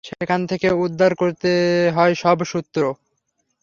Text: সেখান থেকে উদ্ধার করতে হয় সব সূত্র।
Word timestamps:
সেখান 0.03 0.41
থেকে 0.51 0.67
উদ্ধার 0.85 1.11
করতে 1.15 1.51
হয় 1.95 2.13
সব 2.23 2.37
সূত্র। 2.51 2.81